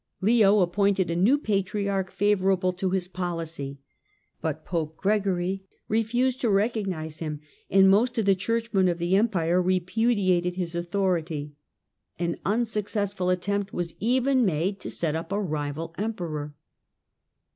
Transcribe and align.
Leo 0.19 0.61
appointed 0.61 1.15
new 1.15 1.37
patriarch 1.37 2.09
favourable 2.09 2.73
to 2.73 2.89
his 2.89 3.07
policy, 3.07 3.79
but 4.41 4.65
Pope 4.65 4.97
Gre 4.97 5.19
gory 5.19 5.63
refused 5.87 6.41
to 6.41 6.49
recognise 6.49 7.19
him, 7.19 7.39
and 7.69 7.87
most 7.87 8.17
of 8.17 8.25
the 8.25 8.33
church 8.33 8.71
aen 8.73 8.87
of 8.89 8.97
the 8.97 9.15
Empire 9.15 9.61
repudiated 9.61 10.55
his 10.55 10.73
authority. 10.73 11.53
An 12.17 12.37
msuccessful 12.43 13.31
attempt 13.31 13.73
was 13.73 13.93
even 13.99 14.43
made 14.43 14.79
to 14.79 14.89
set 14.89 15.15
up 15.15 15.31
a 15.31 15.39
rival 15.39 15.93
rmperor. 15.99 16.53